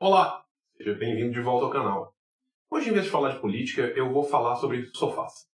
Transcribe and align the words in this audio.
Olá, 0.00 0.44
seja 0.76 0.92
bem-vindo 0.92 1.32
de 1.32 1.40
volta 1.40 1.66
ao 1.66 1.70
canal. 1.70 2.12
Hoje, 2.68 2.90
em 2.90 2.92
vez 2.92 3.04
de 3.04 3.12
falar 3.12 3.30
de 3.30 3.38
política, 3.38 3.82
eu 3.94 4.12
vou 4.12 4.24
falar 4.24 4.56
sobre 4.56 4.90
sofás. 4.92 5.46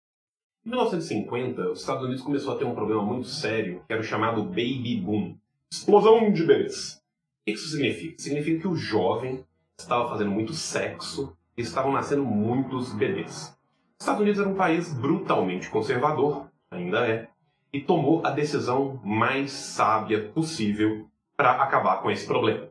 Em 0.64 0.70
1950, 0.70 1.70
os 1.70 1.80
Estados 1.80 2.04
Unidos 2.04 2.22
começou 2.22 2.54
a 2.54 2.56
ter 2.56 2.64
um 2.64 2.74
problema 2.74 3.02
muito 3.02 3.28
sério, 3.28 3.84
que 3.86 3.92
era 3.92 4.00
o 4.00 4.04
chamado 4.04 4.42
Baby 4.42 4.96
Boom 4.96 5.36
explosão 5.70 6.32
de 6.32 6.44
bebês. 6.44 6.94
O 6.94 7.44
que 7.44 7.52
isso 7.52 7.68
significa? 7.68 8.14
Significa 8.18 8.62
que 8.62 8.68
o 8.68 8.74
jovem 8.74 9.44
estava 9.78 10.08
fazendo 10.08 10.30
muito 10.30 10.54
sexo 10.54 11.36
e 11.54 11.60
estavam 11.60 11.92
nascendo 11.92 12.24
muitos 12.24 12.94
bebês. 12.94 13.56
Os 13.98 14.04
Estados 14.04 14.22
Unidos 14.22 14.40
era 14.40 14.48
um 14.48 14.56
país 14.56 14.90
brutalmente 14.92 15.68
conservador, 15.68 16.48
ainda 16.70 17.06
é, 17.06 17.28
e 17.72 17.80
tomou 17.80 18.24
a 18.24 18.30
decisão 18.30 19.00
mais 19.04 19.52
sábia 19.52 20.30
possível 20.30 21.06
para 21.36 21.62
acabar 21.62 22.00
com 22.00 22.10
esse 22.10 22.26
problema. 22.26 22.70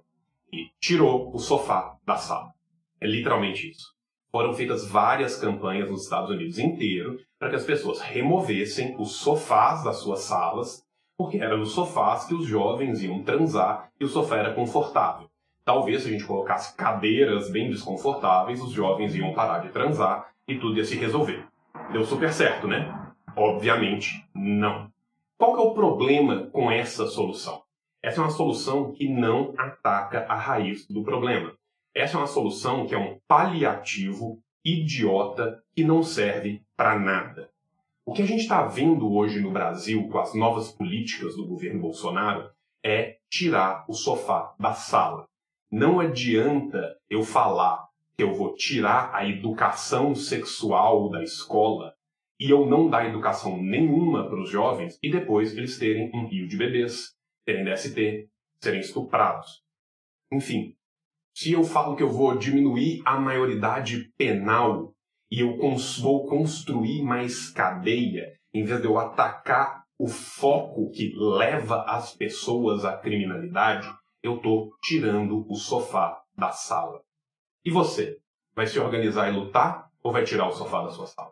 E 0.52 0.70
tirou 0.80 1.34
o 1.34 1.40
sofá 1.40 1.98
da 2.06 2.16
sala. 2.16 2.54
É 3.00 3.08
literalmente 3.08 3.70
isso. 3.70 3.94
Foram 4.32 4.54
feitas 4.54 4.88
várias 4.88 5.38
campanhas 5.38 5.90
nos 5.90 6.04
Estados 6.04 6.30
Unidos 6.30 6.60
inteiro 6.60 7.20
para 7.40 7.50
que 7.50 7.56
as 7.56 7.64
pessoas 7.64 8.00
removessem 8.00 8.96
os 9.00 9.14
sofás 9.14 9.84
das 9.84 9.98
suas 9.98 10.20
salas, 10.20 10.84
porque 11.18 11.38
era 11.38 11.58
nos 11.58 11.72
sofás 11.72 12.26
que 12.26 12.34
os 12.34 12.46
jovens 12.46 13.02
iam 13.02 13.24
transar 13.24 13.90
e 14.00 14.06
o 14.06 14.08
sofá 14.08 14.38
era 14.38 14.54
confortável. 14.54 15.30
Talvez 15.66 16.02
se 16.02 16.10
a 16.10 16.12
gente 16.12 16.26
colocasse 16.26 16.76
cadeiras 16.76 17.52
bem 17.52 17.70
desconfortáveis, 17.70 18.62
os 18.62 18.72
jovens 18.72 19.16
iam 19.16 19.34
parar 19.34 19.60
de 19.60 19.70
transar 19.70 20.32
e 20.48 20.58
tudo 20.58 20.78
ia 20.78 20.84
se 20.84 20.96
resolver. 20.96 21.46
Deu 21.92 22.04
super 22.04 22.32
certo, 22.32 22.68
né? 22.68 23.14
Obviamente, 23.36 24.28
não. 24.34 24.92
Qual 25.38 25.58
é 25.58 25.62
o 25.62 25.74
problema 25.74 26.48
com 26.52 26.72
essa 26.72 27.08
solução? 27.08 27.62
Essa 28.02 28.22
é 28.22 28.24
uma 28.24 28.30
solução 28.30 28.94
que 28.94 29.10
não 29.10 29.54
ataca 29.58 30.26
a 30.30 30.36
raiz 30.36 30.88
do 30.88 31.04
problema. 31.04 31.54
Essa 31.94 32.16
é 32.16 32.20
uma 32.20 32.28
solução 32.28 32.86
que 32.86 32.96
é 32.96 32.98
um 32.98 33.20
paliativo 33.28 34.40
idiota 34.64 35.62
que 35.76 35.84
não 35.84 36.02
serve 36.02 36.62
para 36.78 36.98
nada. 36.98 37.50
O 38.06 38.14
que 38.14 38.22
a 38.22 38.26
gente 38.26 38.42
está 38.42 38.64
vendo 38.64 39.12
hoje 39.14 39.42
no 39.42 39.52
Brasil 39.52 40.08
com 40.08 40.18
as 40.18 40.34
novas 40.34 40.72
políticas 40.72 41.36
do 41.36 41.46
governo 41.46 41.82
Bolsonaro 41.82 42.50
é 42.84 43.18
tirar 43.30 43.86
o 43.88 43.94
sofá 43.94 44.56
da 44.60 44.74
sala. 44.74 45.28
Não 45.70 46.00
adianta 46.00 46.98
eu 47.10 47.22
falar 47.22 47.88
que 48.18 48.24
eu 48.24 48.34
vou 48.34 48.56
tirar 48.56 49.14
a 49.14 49.28
educação 49.28 50.16
sexual 50.16 51.10
da 51.10 51.22
escola 51.22 51.94
e 52.40 52.50
eu 52.50 52.66
não 52.66 52.90
dar 52.90 53.08
educação 53.08 53.62
nenhuma 53.62 54.28
para 54.28 54.42
os 54.42 54.50
jovens 54.50 54.98
e 55.04 55.12
depois 55.12 55.56
eles 55.56 55.78
terem 55.78 56.10
um 56.14 56.26
rio 56.28 56.48
de 56.48 56.58
bebês, 56.58 57.14
terem 57.50 57.66
DST, 57.66 58.30
serem 58.62 58.80
estuprados. 58.80 59.64
Enfim, 60.32 60.76
se 61.34 61.52
eu 61.52 61.64
falo 61.64 61.96
que 61.96 62.04
eu 62.04 62.10
vou 62.10 62.38
diminuir 62.38 63.02
a 63.04 63.20
maioridade 63.20 64.12
penal 64.16 64.94
e 65.32 65.40
eu 65.40 65.58
cons 65.58 65.98
vou 66.00 66.28
construir 66.28 67.02
mais 67.02 67.50
cadeia, 67.50 68.38
em 68.54 68.64
vez 68.64 68.82
de 68.82 68.88
eu 68.88 69.00
atacar 69.00 69.84
o 69.98 70.08
foco 70.08 70.92
que 70.92 71.12
leva 71.16 71.84
as 71.84 72.16
pessoas 72.16 72.86
à 72.86 72.96
criminalidade, 72.98 73.92
eu 74.22 74.36
estou 74.36 74.72
tirando 74.84 75.46
o 75.50 75.56
sofá 75.56 76.22
da 76.38 76.52
sala. 76.52 77.02
E 77.66 77.72
você? 77.72 78.18
Vai 78.56 78.68
se 78.68 78.80
organizar 78.80 79.28
e 79.28 79.36
lutar 79.36 79.90
ou 80.04 80.12
vai 80.12 80.24
tirar 80.24 80.48
o 80.48 80.52
sofá 80.52 80.84
da 80.84 80.92
sua 80.92 81.08
sala? 81.08 81.32